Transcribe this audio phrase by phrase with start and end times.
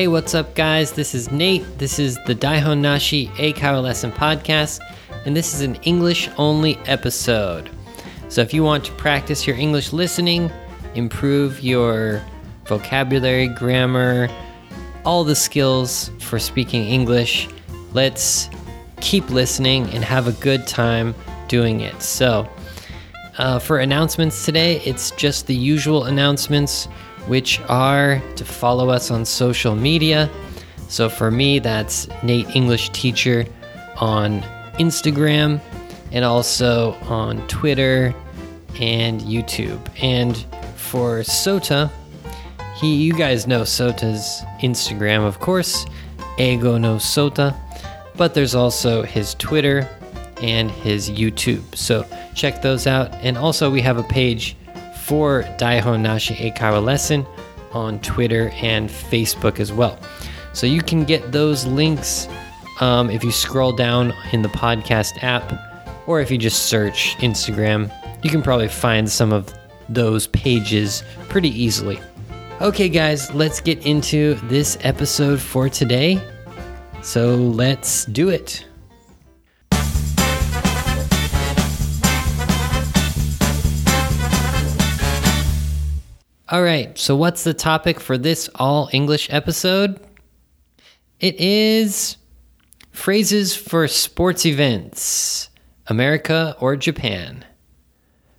[0.00, 0.92] Hey, what's up, guys?
[0.92, 1.76] This is Nate.
[1.76, 4.80] This is the Daihon Nashi Lesson Podcast,
[5.26, 7.68] and this is an English only episode.
[8.30, 10.50] So, if you want to practice your English listening,
[10.94, 12.24] improve your
[12.64, 14.30] vocabulary, grammar,
[15.04, 17.46] all the skills for speaking English,
[17.92, 18.48] let's
[19.02, 21.14] keep listening and have a good time
[21.46, 22.00] doing it.
[22.00, 22.48] So,
[23.36, 26.88] uh, for announcements today, it's just the usual announcements,
[27.30, 30.28] which are to follow us on social media.
[30.88, 33.46] So for me, that's Nate English Teacher
[33.98, 34.40] on
[34.80, 35.60] Instagram
[36.10, 38.12] and also on Twitter
[38.80, 39.78] and YouTube.
[40.02, 40.36] And
[40.74, 41.88] for Sota,
[42.80, 45.86] he you guys know Sota's Instagram, of course,
[46.36, 47.54] Eigo no Sota,
[48.16, 49.88] but there's also his Twitter
[50.42, 51.76] and his YouTube.
[51.76, 53.14] So check those out.
[53.22, 54.56] And also we have a page
[55.10, 57.26] for Daihon Nashi Eikaiwa Lesson
[57.72, 59.98] on Twitter and Facebook as well.
[60.52, 62.28] So you can get those links
[62.78, 65.52] um, if you scroll down in the podcast app,
[66.06, 69.52] or if you just search Instagram, you can probably find some of
[69.88, 71.98] those pages pretty easily.
[72.60, 76.22] Okay, guys, let's get into this episode for today.
[77.02, 78.64] So let's do it.
[86.50, 90.00] All right, so what's the topic for this all English episode?
[91.20, 92.16] It is
[92.90, 95.48] phrases for sports events,
[95.86, 97.44] America or Japan.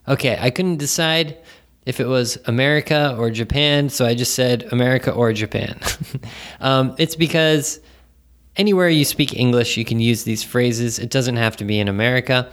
[0.10, 1.38] Okay, I couldn't decide
[1.86, 5.80] if it was America or Japan, so I just said America or Japan.
[6.60, 7.80] um, it's because
[8.58, 11.00] anywhere you speak English, you can use these phrases.
[11.00, 12.52] It doesn't have to be in America.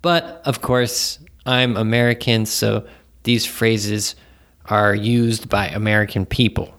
[0.00, 2.86] But of course, I'm American, so
[3.24, 4.16] these phrases
[4.66, 6.74] are used by American people.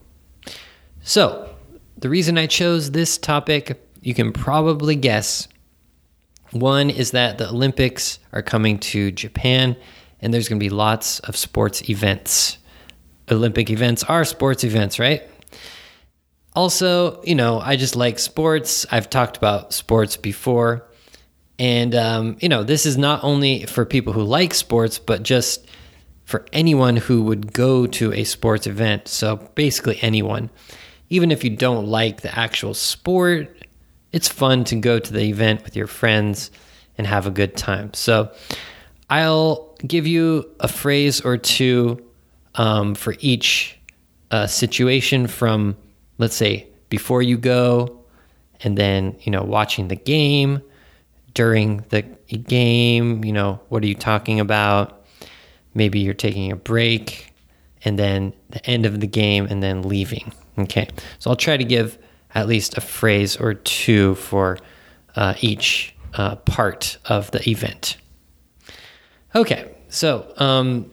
[1.02, 1.50] So,
[1.98, 5.48] the reason I chose this topic, you can probably guess.
[6.52, 9.76] One is that the Olympics are coming to Japan,
[10.20, 12.58] and there's going to be lots of sports events.
[13.30, 15.24] Olympic events are sports events, right?
[16.56, 18.86] Also, you know, I just like sports.
[18.92, 20.88] I've talked about sports before.
[21.60, 25.68] And, um, you know, this is not only for people who like sports, but just
[26.26, 29.08] for anyone who would go to a sports event.
[29.08, 30.50] So basically, anyone.
[31.10, 33.68] Even if you don't like the actual sport,
[34.12, 36.52] it's fun to go to the event with your friends
[36.98, 37.94] and have a good time.
[37.94, 38.32] So
[39.10, 42.04] I'll give you a phrase or two
[42.56, 43.78] um, for each
[44.32, 45.76] uh, situation from,
[46.18, 48.00] let's say, before you go,
[48.62, 50.62] and then, you know, watching the game,
[51.34, 54.95] during the game, you know, what are you talking about?
[55.76, 57.34] Maybe you're taking a break
[57.84, 60.34] and then the end of the game and then leaving.
[60.58, 60.88] Okay,
[61.20, 62.00] so I'll try to give
[62.34, 64.58] at least a phrase or two for
[65.16, 67.98] uh, each uh, part of the event.
[69.36, 70.90] Okay, so um,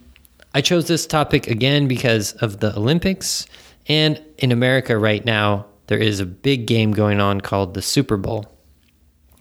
[0.55, 3.47] I chose this topic again because of the Olympics.
[3.89, 8.17] And in America right now, there is a big game going on called the Super
[8.17, 8.47] Bowl.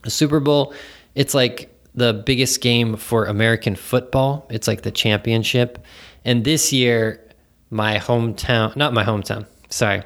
[0.04, 0.74] The Super Bowl,
[1.16, 4.48] it's like the biggest game for American football.
[4.50, 5.84] It's like the championship.
[6.24, 7.22] And this year,
[7.70, 10.04] my hometown, not my hometown, sorry.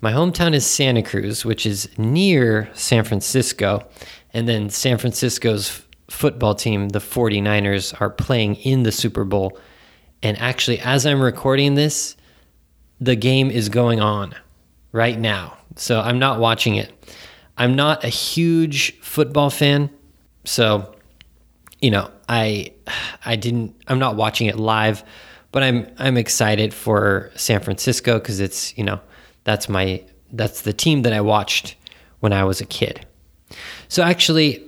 [0.00, 3.86] My hometown is Santa Cruz, which is near San Francisco.
[4.34, 9.58] And then San Francisco's football team, the 49ers, are playing in the Super Bowl.
[10.22, 12.16] And actually, as I'm recording this,
[13.00, 14.34] the game is going on
[14.92, 15.56] right now.
[15.76, 16.92] So I'm not watching it.
[17.56, 19.90] I'm not a huge football fan.
[20.44, 20.94] So
[21.82, 22.72] you know, I
[23.26, 25.04] I didn't I'm not watching it live,
[25.50, 29.00] but I'm I'm excited for San Francisco cuz it's, you know,
[29.44, 31.76] that's my that's the team that I watched
[32.20, 33.04] when I was a kid.
[33.88, 34.62] So actually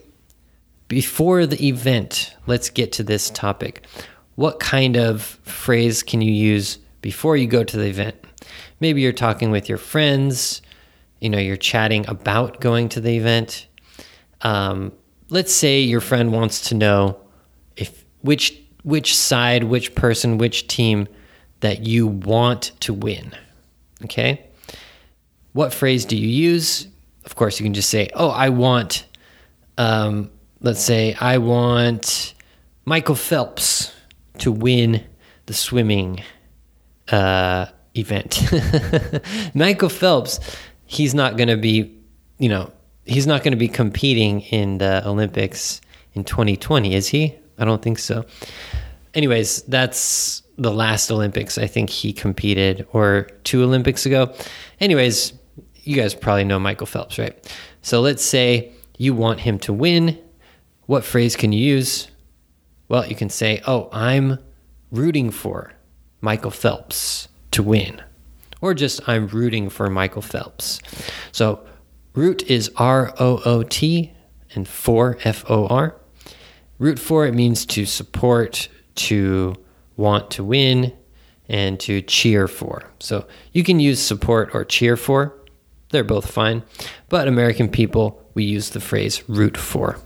[0.89, 3.87] before the event, let's get to this topic.
[4.35, 8.17] What kind of phrase can you use before you go to the event?
[8.81, 10.61] Maybe you're talking with your friends,
[11.21, 13.69] you know, you're chatting about going to the event.
[14.43, 14.93] Um,
[15.29, 17.19] let's say your friend wants to know
[17.77, 21.09] if which which side, which person, which team
[21.61, 23.33] that you want to win.
[24.05, 24.47] Okay?
[25.53, 26.87] What phrase do you use?
[27.25, 29.07] Of course, you can just say, "Oh, I want
[29.79, 30.31] um,
[30.61, 32.35] let's say I want
[32.85, 33.93] Michael Phelps
[34.39, 35.05] to win
[35.47, 36.23] the swimming
[37.11, 38.43] uh, event.
[39.55, 40.41] Michael Phelps,
[40.87, 41.97] he's not going to be,
[42.39, 42.73] you know,
[43.07, 45.81] he's not going to be competing in the Olympics
[46.15, 47.35] in 2020, is he?
[47.59, 48.25] I don't think so.
[49.15, 54.35] Anyways, that's the last Olympics I think he competed, or two Olympics ago.
[54.81, 55.33] Anyways,
[55.83, 57.55] you guys probably know Michael Phelps, right?
[57.83, 60.19] So let's say you want him to win.
[60.87, 62.09] What phrase can you use?
[62.89, 64.39] Well, you can say, Oh, I'm
[64.91, 65.73] rooting for
[66.21, 68.03] Michael Phelps to win.
[68.61, 70.81] Or just, I'm rooting for Michael Phelps.
[71.33, 71.65] So,
[72.15, 74.13] root is R O O T
[74.55, 75.97] and for F O R.
[76.79, 79.55] Root for, it means to support, to
[79.97, 80.93] want to win,
[81.49, 82.91] and to cheer for.
[82.99, 85.35] So, you can use support or cheer for.
[85.91, 86.65] They're both fine.
[87.09, 89.99] But American people, we use the phrase root for.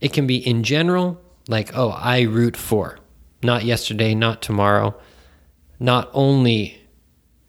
[0.00, 2.98] It can be in general, like, oh, I root for.
[3.42, 4.98] Not yesterday, not tomorrow,
[5.78, 6.80] not only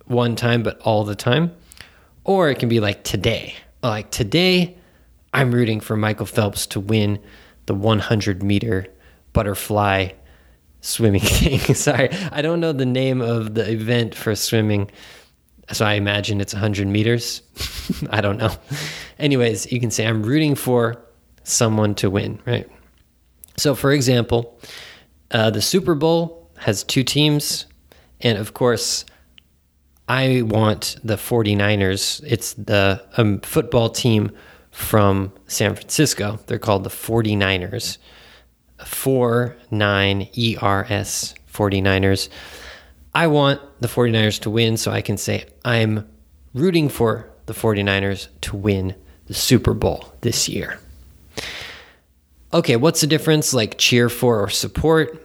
[0.06, 1.56] one time, but all the time.
[2.26, 3.56] Or it can be like today.
[3.82, 4.78] Like today,
[5.34, 7.20] I'm rooting for Michael Phelps to win
[7.66, 8.88] the 100 meter
[9.32, 10.10] butterfly
[10.82, 11.60] swimming thing.
[11.76, 14.92] Sorry, I don't know the name of the event for swimming.
[15.72, 17.42] So I imagine it's 100 meters.
[18.10, 18.52] I don't know.
[19.20, 21.02] Anyways, you can say, I'm rooting for
[21.44, 22.68] someone to win, right?
[23.56, 24.60] So, for example,
[25.32, 27.68] uh, the Super Bowl has two teams.
[28.22, 29.06] And of course,
[30.10, 32.24] I want the 49ers.
[32.26, 34.32] It's the um, football team
[34.72, 36.40] from San Francisco.
[36.48, 38.00] They're called the 49ers.
[38.84, 42.30] 4 9 ERS 49ers.
[43.14, 46.08] I want the 49ers to win, so I can say I'm
[46.54, 48.96] rooting for the 49ers to win
[49.28, 50.80] the Super Bowl this year.
[52.52, 55.24] Okay, what's the difference like cheer for or support?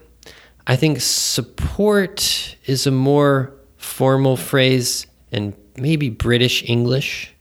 [0.67, 3.54] I think support is a more
[3.85, 7.33] formal phrase and maybe British English.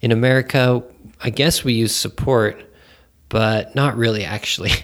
[0.00, 0.82] In America,
[1.20, 2.62] I guess we use support,
[3.28, 4.72] but not really actually.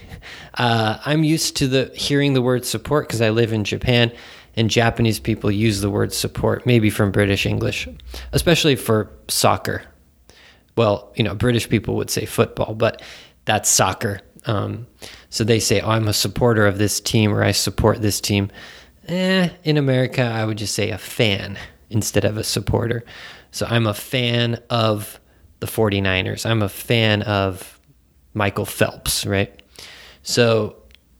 [0.55, 4.11] Uh, I'm used to the hearing the word support because I live in Japan,
[4.57, 7.87] and Japanese people use the word support, maybe from British English,
[8.33, 9.83] especially for soccer.
[10.75, 13.01] Well, you know, British people would say football, but
[13.45, 14.19] that's soccer.
[14.45, 14.87] Um,
[15.29, 18.51] so they say, oh, I'm a supporter of this team or I support this team.
[19.09, 21.57] Eh, in America, I would just say a fan
[21.89, 23.03] instead of a supporter.
[23.51, 25.19] So I'm a fan of
[25.61, 26.45] the 49ers.
[26.45, 27.79] I'm a fan of
[28.35, 29.61] Michael Phelps, right?
[30.21, 30.75] So,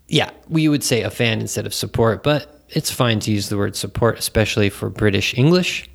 [0.08, 3.58] yeah, we would say a fan instead of support, but it's fine to use the
[3.58, 5.90] word support, especially for British English.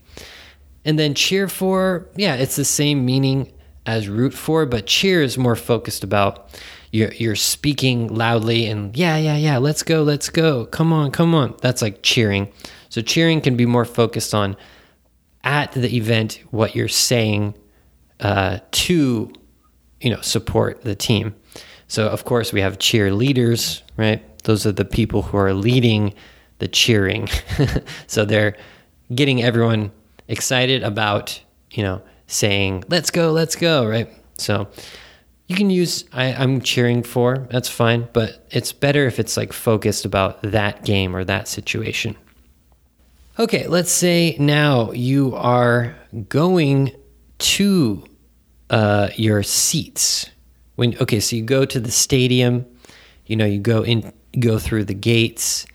[0.85, 3.53] And then cheer for, yeah, it's the same meaning
[3.87, 6.61] as root for, but cheer is more focused about
[6.95, 10.65] you're you're speaking loudly and yeah yeah yeah let's go let's go.
[10.67, 11.57] Come on come on.
[11.61, 12.53] That's like cheering.
[12.89, 14.57] So cheering can be more focused on
[15.43, 17.55] at the event what you're saying
[18.21, 19.33] uh, to
[20.01, 21.35] you know support the team.
[21.89, 24.23] So of course we have cheerleaders right?
[24.45, 26.15] Those are the people who are leading
[26.61, 27.29] the cheering.
[28.07, 28.57] So they're
[29.13, 29.91] getting everyone
[30.29, 31.43] excited about
[31.73, 34.09] you know saying let's go let's go right?
[34.39, 34.69] So
[35.47, 39.53] you can use I, am cheering for that's fine but it's better if it's like
[39.53, 42.17] focused about that game or that situation.
[43.39, 45.97] Okay let's say now you are
[46.29, 46.93] going
[47.39, 48.05] to
[48.71, 50.31] uh, your seats.
[50.77, 52.67] When okay so you go to the stadium
[53.27, 55.67] you know you go in go through the gates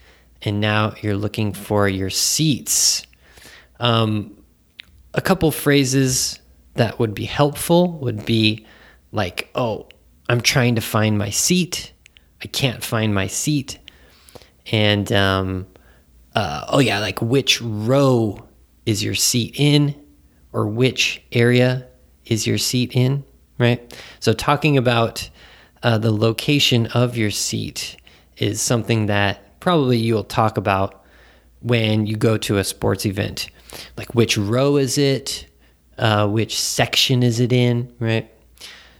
[0.41, 3.03] and now you're looking for your seats.
[3.79, 4.37] Um,
[5.13, 6.39] a couple phrases
[6.75, 8.65] that would be helpful would be
[9.11, 9.87] like, oh,
[10.27, 11.91] I'm trying to find my seat.
[12.41, 13.79] I can't find my seat.
[14.71, 15.67] And, um,
[16.35, 18.47] uh, oh, yeah, like which row
[18.85, 19.95] is your seat in
[20.53, 21.87] or which area
[22.25, 23.23] is your seat in,
[23.57, 23.99] right?
[24.19, 25.29] So, talking about
[25.83, 27.97] uh, the location of your seat
[28.37, 31.03] is something that probably you'll talk about
[31.61, 33.49] when you go to a sports event.
[33.97, 35.45] Like, which row is it?
[35.97, 38.31] Uh, which section is it in, right?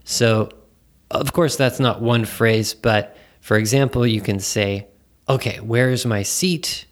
[0.10, 0.50] So,
[1.12, 4.88] of course, that's not one phrase, but for example, you can say,
[5.30, 6.88] okay, where's my seat?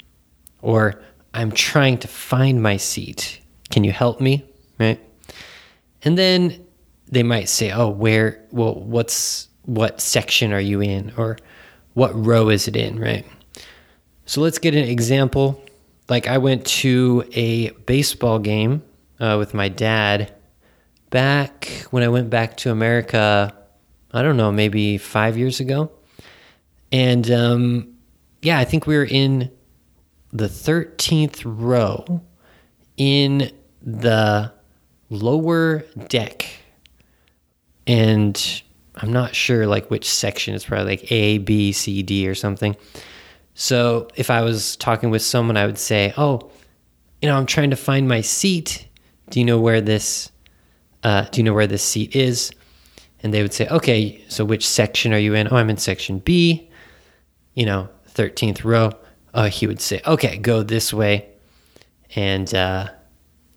[0.62, 1.02] Or
[1.34, 3.42] I'm trying to find my seat.
[3.72, 4.46] Can you help me?
[4.80, 5.00] Right?
[6.04, 6.64] And then
[7.08, 11.12] they might say, oh, where, well, what's, what section are you in?
[11.18, 11.40] Or
[11.96, 13.00] what row is it in?
[13.00, 13.26] Right?
[14.28, 15.60] So let's get an example.
[16.08, 18.84] Like I went to a baseball game
[19.20, 20.37] uh, with my dad
[21.10, 23.54] back when I went back to America,
[24.12, 25.92] I don't know, maybe five years ago.
[26.92, 27.96] And um,
[28.42, 29.52] yeah, I think we were in
[30.32, 32.22] the 13th row
[32.98, 34.52] in the
[35.10, 36.48] lower deck.
[37.86, 38.62] And
[38.96, 40.54] I'm not sure like which section.
[40.54, 42.76] It's probably like A, B, C, D or something.
[43.54, 46.52] So if I was talking with someone, I would say, Oh,
[47.22, 48.88] you know, I'm trying to find my seat.
[49.30, 50.32] Do you know where this
[51.08, 52.52] uh, do you know where this seat is?
[53.24, 55.48] And they would say, okay, so which section are you in?
[55.50, 56.70] Oh, I'm in section B,
[57.54, 58.92] you know, 13th row.
[59.34, 61.30] Oh, he would say, okay, go this way.
[62.18, 62.90] And uh,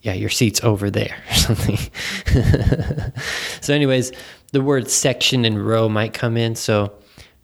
[0.02, 1.76] yeah, your seat's over there or something.
[3.60, 4.12] so, anyways,
[4.52, 6.54] the word section and row might come in.
[6.54, 6.92] So,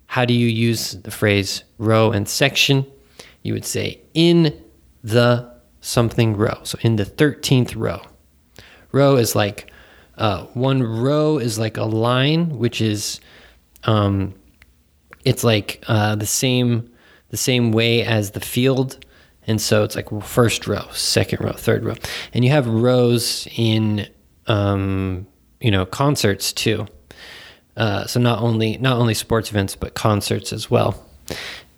[0.07, 2.87] how do you use the phrase row and section?
[3.43, 4.63] You would say in
[5.03, 6.61] the something row.
[6.63, 8.03] So, in the 13th row.
[8.93, 9.73] Row is like
[10.19, 13.21] uh, one row is like a line, which is
[13.85, 14.35] um,
[15.25, 16.91] it's like uh, the same
[17.31, 19.05] the same way as the field
[19.47, 21.95] and so it's like first row, second row, third row.
[22.33, 24.09] And you have rows in,
[24.49, 25.27] um,
[25.61, 26.87] you know, concerts too.
[27.77, 31.05] Uh, so not only not only sports events, but concerts as well,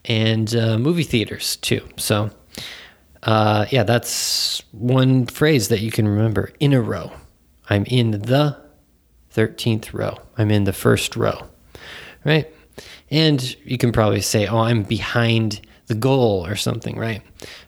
[0.04, 1.86] and uh, movie theaters too.
[1.96, 2.30] So,
[3.24, 7.10] uh, yeah, that's one phrase that you can remember in a row.
[7.70, 8.56] I'm in the
[9.30, 10.18] thirteenth row.
[10.36, 11.46] I'm in the first row,
[12.24, 12.52] right?
[13.10, 17.22] And you can probably say, "Oh, I'm behind the goal or something, right?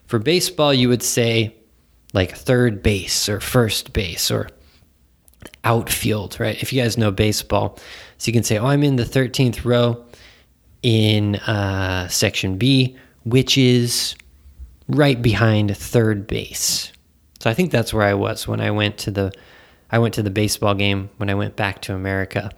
[0.07, 1.55] For baseball, you would say
[2.13, 4.49] like third base or first base or
[5.63, 6.61] outfield, right?
[6.61, 7.77] If you guys know baseball,
[8.17, 10.03] so you can say, oh, I'm in the 13th row
[10.83, 14.15] in uh, section B, which is
[14.87, 16.91] right behind third base.
[17.39, 19.31] So I think that's where I was when I went to the
[19.91, 22.51] I went to the baseball game when I went back to America.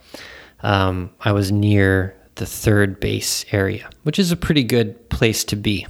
[0.62, 5.56] Um, I was near the third base area, which is a pretty good place to
[5.56, 5.88] be.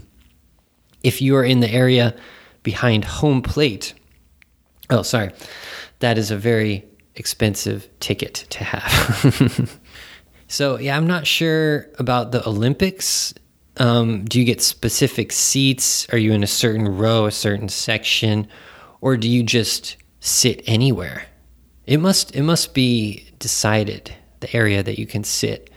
[1.03, 2.15] If you are in the area
[2.63, 3.93] behind home plate,
[4.89, 5.31] oh, sorry,
[5.99, 6.85] that is a very
[7.15, 9.79] expensive ticket to have.
[10.47, 13.33] so, yeah, I'm not sure about the Olympics.
[13.77, 16.07] Um, do you get specific seats?
[16.09, 18.47] Are you in a certain row, a certain section,
[19.01, 21.25] or do you just sit anywhere?
[21.85, 25.69] It must it must be decided the area that you can sit.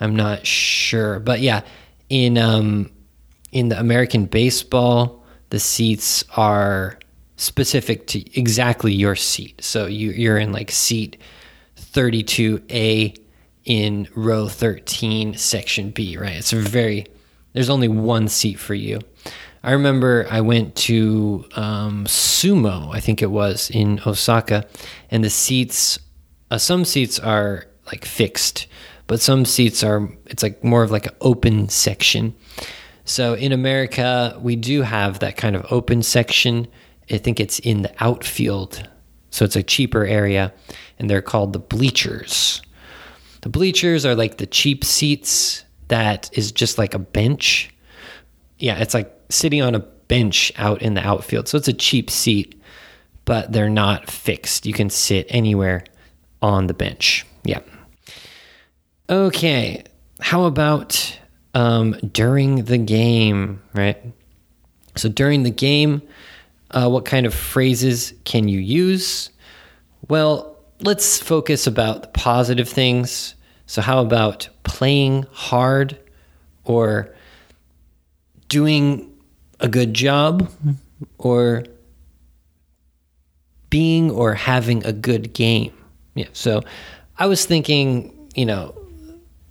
[0.00, 1.62] I'm not sure, but yeah,
[2.08, 2.90] in um,
[3.52, 6.98] in the American baseball, the seats are
[7.36, 9.62] specific to exactly your seat.
[9.62, 11.20] So you, you're in like seat
[11.76, 13.18] 32A
[13.64, 16.36] in row 13, section B, right?
[16.36, 17.06] It's very,
[17.52, 19.00] there's only one seat for you.
[19.62, 24.66] I remember I went to um, sumo, I think it was in Osaka,
[25.10, 25.98] and the seats,
[26.50, 28.66] uh, some seats are like fixed
[29.12, 32.34] but some seats are it's like more of like an open section.
[33.04, 36.66] So in America, we do have that kind of open section.
[37.10, 38.88] I think it's in the outfield.
[39.28, 40.52] So it's a cheaper area
[40.98, 42.62] and they're called the bleachers.
[43.42, 47.68] The bleachers are like the cheap seats that is just like a bench.
[48.62, 51.48] Yeah, it's like sitting on a bench out in the outfield.
[51.48, 52.62] So it's a cheap seat,
[53.24, 54.66] but they're not fixed.
[54.66, 55.84] You can sit anywhere
[56.40, 57.26] on the bench.
[57.42, 57.58] Yeah.
[59.10, 59.82] Okay,
[60.20, 61.18] how about
[61.54, 64.00] um, during the game, right?
[64.94, 66.00] So during the game,
[66.70, 69.30] uh, what kind of phrases can you use?
[70.08, 73.34] Well, let's focus about the positive things.
[73.66, 75.98] So, how about playing hard
[76.64, 77.12] or
[78.52, 79.10] doing
[79.60, 80.52] a good job
[81.16, 81.64] or
[83.70, 85.72] being or having a good game?
[86.14, 86.28] Yeah.
[86.34, 86.60] So,
[87.18, 88.74] I was thinking, you know,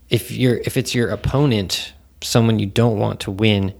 [0.09, 3.73] if you're if it's your opponent, someone you don't want to win,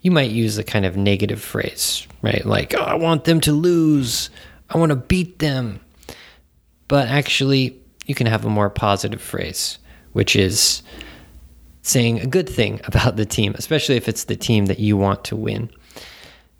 [0.00, 2.46] you might use a kind of negative phrase, right?
[2.46, 4.30] Like, oh, I want them to lose.
[4.70, 5.80] I want to beat them.
[6.86, 9.78] But actually, you can have a more positive phrase,
[10.12, 10.82] which is
[11.84, 15.22] saying a good thing about the team, especially if it's the team that you want
[15.24, 15.70] to win.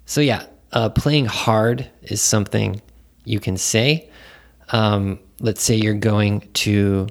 [0.06, 2.80] So, yeah, uh, playing hard is something
[3.24, 4.08] you can say.
[4.70, 7.08] Um, let's say you're going to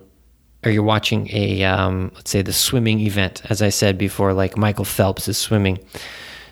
[0.64, 4.58] or you're watching a um, let's say the swimming event as i said before like
[4.58, 5.78] michael phelps is swimming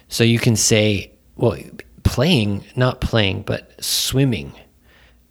[0.10, 1.58] so you can say well
[2.04, 4.52] playing not playing but swimming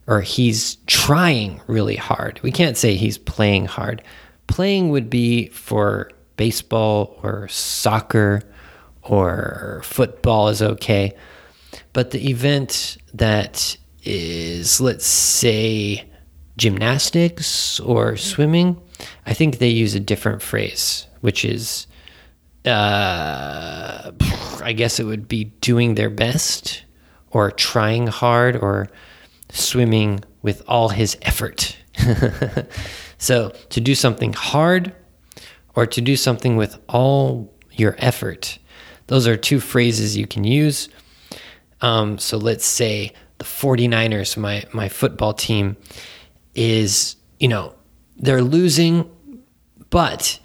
[0.07, 4.03] or he's trying really hard we can't say he's playing hard
[4.47, 6.11] playing would be for
[6.45, 8.43] baseball or soccer
[9.03, 11.15] or football is okay
[11.93, 16.07] but the event that is let's say
[16.61, 18.81] gymnastics or swimming,
[19.27, 21.87] I think they use a different phrase, which is,
[22.67, 24.13] uh,
[24.63, 26.85] I guess it would be doing their best
[27.31, 28.89] or trying hard or
[29.49, 31.77] swimming with all his effort.
[33.19, 34.95] so to do something hard
[35.75, 38.59] or to do something with all your effort,
[39.07, 40.89] those are two phrases you can use.
[41.81, 45.77] Um, so let's say the 49ers, my, my football team,
[46.55, 47.75] is, you know,
[48.17, 49.11] they're losing,
[49.89, 50.39] but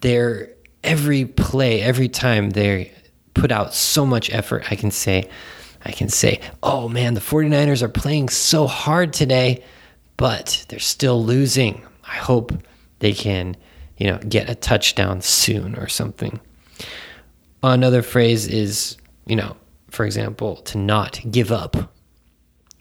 [0.00, 0.52] they're
[0.82, 2.92] every play, every time they
[3.34, 5.28] put out so much effort, I can say,
[5.84, 9.64] I can say, oh man, the 49ers are playing so hard today,
[10.16, 11.82] but they're still losing.
[12.04, 12.52] I hope
[12.98, 13.56] they can,
[13.96, 16.40] you know, get a touchdown soon or something.
[17.62, 18.96] Another phrase is,
[19.26, 19.56] you know,
[19.90, 21.92] for example, to not give up.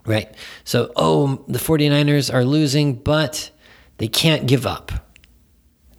[0.05, 0.33] Right?
[0.63, 3.51] So, oh, the 49ers are losing, but
[3.97, 4.91] they can't give up.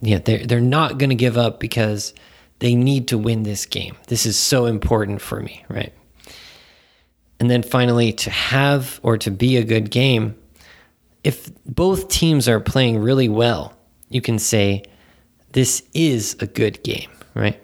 [0.01, 2.13] Yeah, they're, they're not going to give up because
[2.59, 3.95] they need to win this game.
[4.07, 5.93] This is so important for me, right?
[7.39, 10.35] And then finally, to have or to be a good game,
[11.23, 13.73] if both teams are playing really well,
[14.09, 14.83] you can say,
[15.53, 17.61] This is a good game, right?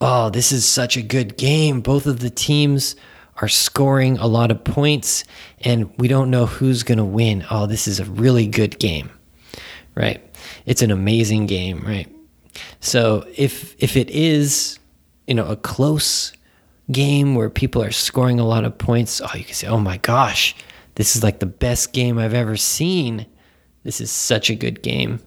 [0.00, 1.82] Oh, this is such a good game.
[1.82, 2.96] Both of the teams
[3.42, 5.22] are scoring a lot of points,
[5.60, 7.44] and we don't know who's going to win.
[7.50, 9.10] Oh, this is a really good game,
[9.94, 10.22] right?
[10.64, 12.08] It's an amazing game, right?
[12.80, 14.78] So if if it is,
[15.26, 16.32] you know, a close
[16.90, 19.98] game where people are scoring a lot of points, oh, you can say, "Oh my
[19.98, 20.56] gosh,
[20.94, 23.26] this is like the best game I've ever seen.
[23.82, 25.20] This is such a good game."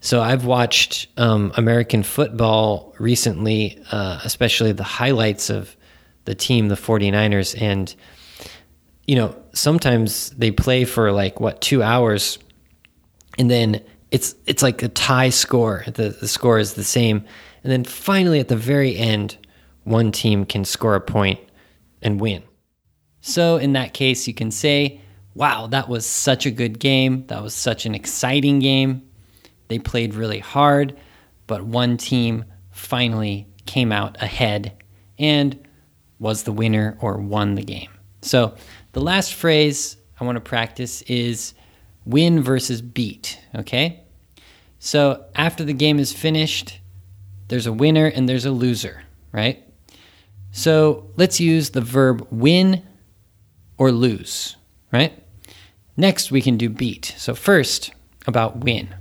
[0.00, 5.76] So I've watched um, American football recently, uh, especially the highlights of
[6.24, 7.60] the team, the 49ers.
[7.60, 7.94] And,
[9.06, 12.38] you know, sometimes they play for like, what, two hours.
[13.38, 15.84] And then it's it's like a tie score.
[15.86, 17.24] The, the score is the same.
[17.62, 19.36] And then finally at the very end,
[19.84, 21.40] one team can score a point
[22.02, 22.42] and win.
[23.20, 25.00] So in that case, you can say,
[25.34, 27.26] wow, that was such a good game.
[27.26, 29.07] That was such an exciting game.
[29.68, 30.96] They played really hard,
[31.46, 34.82] but one team finally came out ahead
[35.18, 35.58] and
[36.18, 37.90] was the winner or won the game.
[38.22, 38.54] So
[38.92, 41.54] the last phrase I want to practice is
[42.04, 44.04] win versus beat, okay?
[44.78, 46.80] So after the game is finished,
[47.48, 49.62] there's a winner and there's a loser, right?
[50.50, 52.82] So let's use the verb win
[53.76, 54.56] or lose,
[54.92, 55.22] right?
[55.96, 57.14] Next, we can do beat.
[57.16, 57.92] So, first,
[58.26, 58.94] about win.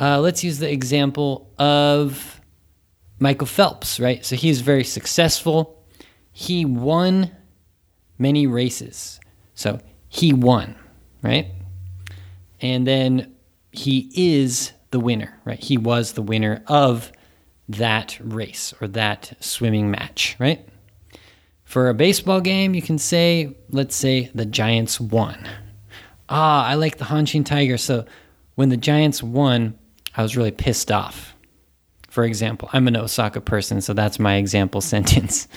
[0.00, 2.40] Uh, let's use the example of
[3.18, 4.24] Michael Phelps, right?
[4.24, 5.84] So he's very successful.
[6.32, 7.30] He won
[8.18, 9.20] many races.
[9.54, 10.76] So he won,
[11.22, 11.48] right?
[12.60, 13.34] And then
[13.70, 15.62] he is the winner, right?
[15.62, 17.12] He was the winner of
[17.68, 20.66] that race or that swimming match, right?
[21.64, 25.48] For a baseball game, you can say, let's say the Giants won.
[26.28, 27.78] Ah, I like the Hanshin Tiger.
[27.78, 28.04] So
[28.54, 29.78] when the Giants won,
[30.16, 31.34] I was really pissed off.
[32.08, 35.48] For example, I'm an Osaka person, so that's my example sentence.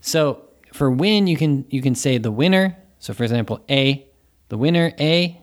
[0.00, 2.76] So for win, you can you can say the winner.
[2.98, 4.06] So for example, A,
[4.48, 5.40] the winner A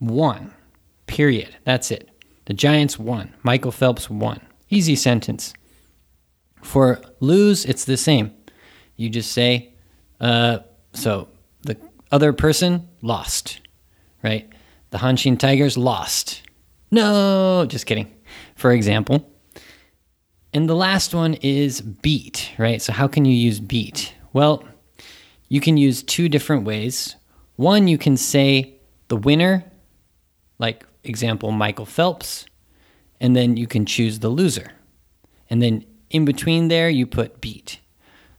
[0.00, 0.54] won.
[1.06, 1.56] Period.
[1.64, 2.08] That's it.
[2.46, 3.34] The Giants won.
[3.42, 4.40] Michael Phelps won.
[4.70, 5.54] Easy sentence.
[6.62, 8.32] For lose, it's the same.
[8.96, 9.74] You just say,
[10.20, 10.58] uh,
[10.92, 11.28] so
[11.62, 11.76] the
[12.12, 13.60] other person lost,
[14.22, 14.48] right?
[14.90, 16.42] The Hanshin Tigers lost.
[16.90, 18.12] No, just kidding.
[18.56, 19.26] For example.
[20.52, 22.82] And the last one is beat, right?
[22.82, 24.14] So, how can you use beat?
[24.32, 24.64] Well,
[25.48, 27.16] you can use two different ways.
[27.56, 29.64] One, you can say the winner,
[30.58, 32.46] like example, Michael Phelps,
[33.20, 34.72] and then you can choose the loser.
[35.48, 37.78] And then in between there, you put beat.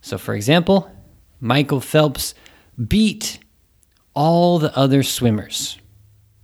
[0.01, 0.91] So, for example,
[1.39, 2.33] Michael Phelps
[2.87, 3.39] beat
[4.13, 5.77] all the other swimmers.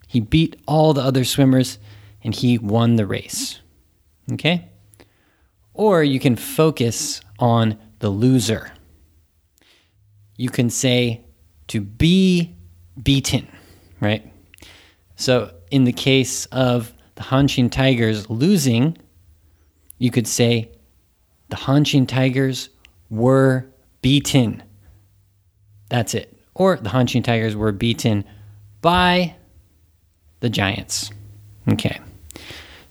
[0.07, 1.79] He beat all the other swimmers
[2.27, 3.61] and he won the race.
[4.33, 4.67] Okay?
[5.73, 8.73] Or you can focus on the loser.
[10.35, 11.23] You can say
[11.69, 12.53] to be
[13.01, 13.47] beaten,
[14.01, 14.29] right?
[15.15, 18.97] So in the case of the Hanshin Tigers losing,
[19.97, 20.69] you could say
[21.47, 22.67] the Hanshin Tigers
[23.09, 23.67] were
[24.01, 24.61] beaten.
[25.87, 26.37] That's it.
[26.55, 28.25] Or the Hanshin Tigers were beaten
[28.81, 29.37] by
[30.41, 31.09] the Giants.
[31.69, 32.01] Okay.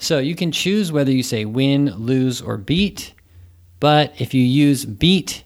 [0.07, 3.13] So you can choose whether you say win, lose, or beat.
[3.81, 5.43] But if you use beat,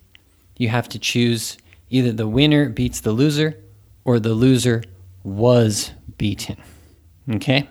[0.58, 1.56] you have to choose
[1.88, 3.58] either the winner beats the loser
[4.04, 4.84] or the loser
[5.24, 6.58] was beaten.
[7.30, 7.70] Okay?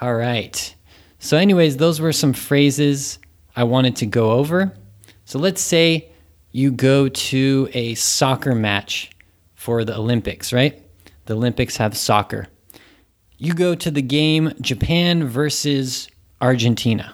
[0.00, 0.74] All right.
[1.20, 3.20] So, anyways, those were some phrases
[3.54, 4.74] I wanted to go over.
[5.24, 6.10] So, let's say
[6.50, 9.12] you go to a soccer match
[9.54, 10.82] for the Olympics, right?
[11.26, 12.48] The Olympics have soccer
[13.42, 16.08] you go to the game Japan versus
[16.40, 17.12] Argentina.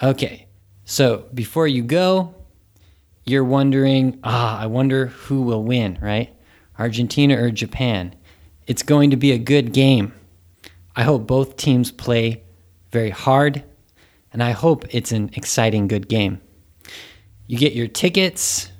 [0.00, 0.46] Okay,
[0.84, 2.32] so before you go,
[3.24, 6.32] you're wondering, ah, I wonder who will win, right?
[6.78, 8.14] Argentina or Japan.
[8.68, 10.14] It's going to be a good game.
[10.94, 12.44] I hope both teams play
[12.92, 13.64] very hard,
[14.32, 16.40] and I hope it's an exciting, good game.
[17.48, 18.70] You get your tickets,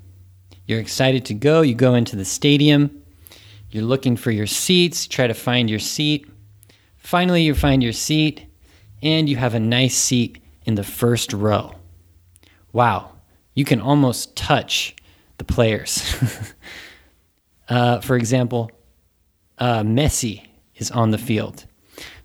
[0.66, 3.02] you're excited to go, you go into the stadium,
[3.74, 6.28] you're looking for your seats, try to find your seat.
[6.96, 8.46] Finally, you find your seat,
[9.02, 11.74] and you have a nice seat in the first row.
[12.72, 13.10] Wow,
[13.52, 14.94] you can almost touch
[15.38, 16.04] the players.
[17.68, 18.70] uh, for example,
[19.58, 21.66] uh, Messi is on the field.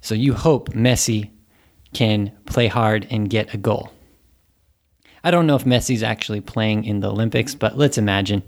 [0.01, 1.31] So you hope Messi
[1.93, 3.91] can play hard and get a goal.
[5.23, 8.43] I don't know if Messi's actually playing in the Olympics, but let's imagine.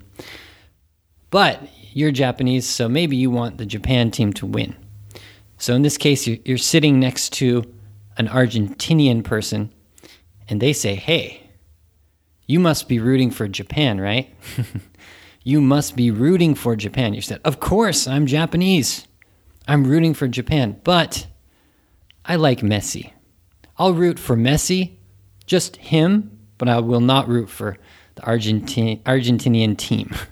[1.31, 4.75] But you're Japanese, so maybe you want the Japan team to win.
[5.57, 7.63] So in this case, you're sitting next to
[8.17, 9.71] an Argentinian person,
[10.47, 11.49] and they say, Hey,
[12.47, 14.33] you must be rooting for Japan, right?
[15.43, 17.13] you must be rooting for Japan.
[17.13, 19.07] You said, Of course, I'm Japanese.
[19.67, 21.27] I'm rooting for Japan, but
[22.25, 23.11] I like Messi.
[23.77, 24.95] I'll root for Messi,
[25.45, 27.77] just him, but I will not root for
[28.15, 30.15] the Argentinian team.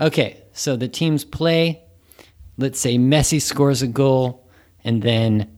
[0.00, 1.82] okay, so the teams play.
[2.56, 4.48] Let's say Messi scores a goal,
[4.82, 5.56] and then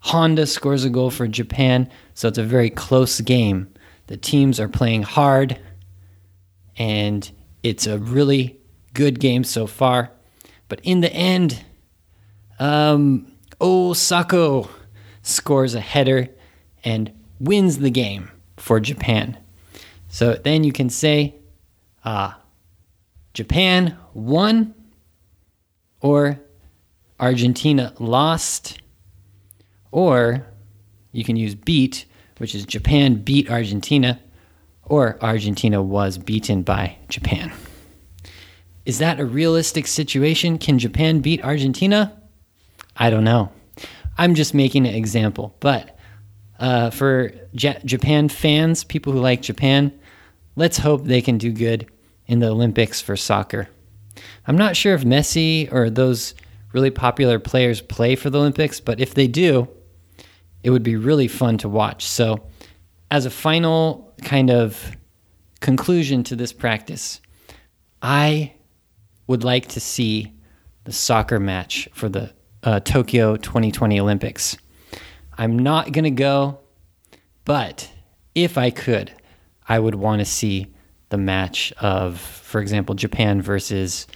[0.00, 1.90] Honda scores a goal for Japan.
[2.14, 3.72] So it's a very close game.
[4.06, 5.58] The teams are playing hard,
[6.76, 7.30] and
[7.62, 8.60] it's a really
[8.94, 10.10] good game so far.
[10.68, 11.64] But in the end,
[12.58, 14.68] um, Osako
[15.22, 16.28] scores a header
[16.84, 19.36] and wins the game for Japan.
[20.08, 21.36] So then you can say,
[22.04, 22.32] uh,
[23.40, 24.74] Japan won
[26.02, 26.38] or
[27.18, 28.78] Argentina lost,
[29.90, 30.46] or
[31.12, 32.04] you can use beat
[32.40, 34.18] which is Japan beat Argentina,
[34.82, 37.52] or Argentina was beaten by Japan.
[38.86, 40.56] Is that a realistic situation?
[40.56, 42.18] Can Japan beat Argentina?
[42.96, 43.52] I don't know.
[44.16, 45.54] I'm just making an example.
[45.60, 45.98] But
[46.58, 49.92] uh, for J- Japan fans, people who like Japan,
[50.56, 51.90] let's hope they can do good
[52.30, 53.68] in the Olympics for soccer.
[54.46, 56.36] I'm not sure if Messi or those
[56.72, 59.68] really popular players play for the Olympics, but if they do,
[60.62, 62.06] it would be really fun to watch.
[62.06, 62.46] So,
[63.10, 64.96] as a final kind of
[65.58, 67.20] conclusion to this practice,
[68.00, 68.54] I
[69.26, 70.32] would like to see
[70.84, 74.56] the soccer match for the uh, Tokyo 2020 Olympics.
[75.36, 76.60] I'm not going to go,
[77.44, 77.90] but
[78.36, 79.10] if I could,
[79.66, 80.68] I would want to see
[81.10, 84.06] the match of, for example, Japan versus,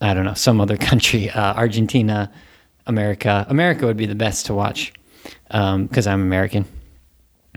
[0.00, 2.32] I don't know, some other country, uh, Argentina,
[2.86, 3.46] America.
[3.48, 4.92] America would be the best to watch
[5.44, 6.64] because um, I'm American.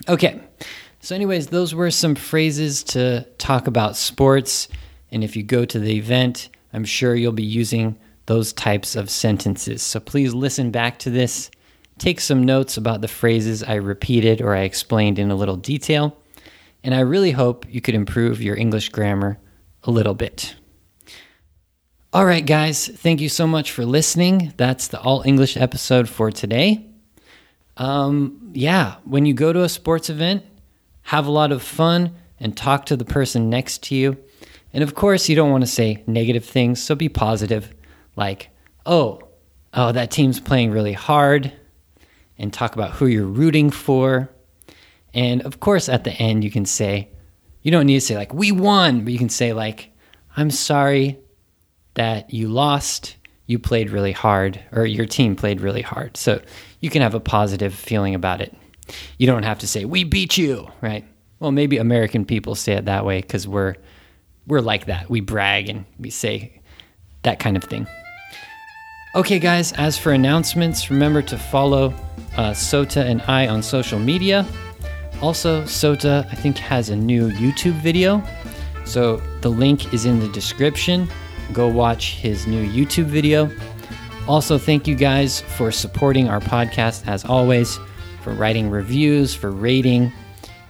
[0.08, 0.42] Okay.
[1.00, 4.68] So, anyways, those were some phrases to talk about sports.
[5.12, 9.10] And if you go to the event, I'm sure you'll be using those types of
[9.10, 9.84] sentences.
[9.84, 11.52] So, please listen back to this.
[11.98, 16.18] Take some notes about the phrases I repeated or I explained in a little detail.
[16.86, 19.40] And I really hope you could improve your English grammar
[19.84, 20.56] a little bit.
[22.14, 24.54] All right, guys, thank you so much for listening.
[24.56, 26.86] That's the All English episode for today
[27.78, 30.44] um, yeah, when you go to a sports event,
[31.04, 34.18] have a lot of fun and talk to the person next to you.
[34.74, 37.74] And of course, you don't want to say negative things, so be positive,
[38.16, 38.50] like,
[38.86, 39.22] oh,
[39.74, 41.52] oh, that team's playing really hard,
[42.38, 44.30] and talk about who you're rooting for.
[45.16, 47.10] And of course, at the end, you can say,
[47.62, 49.92] you don't need to say, like, we won, but you can say, like,
[50.38, 51.18] I'm sorry
[51.96, 53.16] that you lost.
[53.48, 56.18] You played really hard, or your team played really hard.
[56.18, 56.42] So
[56.80, 58.54] you can have a positive feeling about it.
[59.18, 61.06] You don't have to say, we beat you, right?
[61.40, 63.76] Well, maybe American people say it that way because we're,
[64.48, 65.10] we're like that.
[65.10, 66.62] We brag and we say
[67.24, 67.88] that kind of thing.
[69.16, 71.94] Okay, guys, as for announcements, remember to follow
[72.36, 74.46] uh, Sota and I on social media.
[75.22, 78.24] Also, Sota, I think, has a new YouTube video.
[78.86, 81.10] So the link is in the description.
[81.54, 83.50] Go watch his new YouTube video.
[84.28, 87.80] Also, thank you guys for supporting our podcast as always,
[88.22, 90.12] for writing reviews, for rating.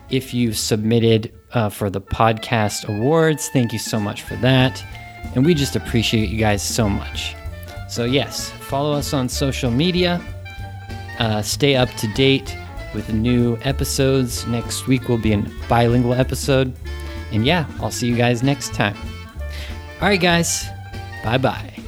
[0.10, 4.84] If you submitted uh, for the podcast awards, thank you so much for that.
[5.36, 7.36] And we just appreciate you guys so much.
[7.90, 10.22] So, yes, follow us on social media.
[11.18, 12.58] Uh, stay up to date
[12.96, 14.48] with new episodes.
[14.48, 16.74] Next week will be a bilingual episode.
[17.32, 18.98] And yeah, I'll see you guys next time.
[20.02, 20.66] All right, guys.
[21.24, 21.85] Bye bye.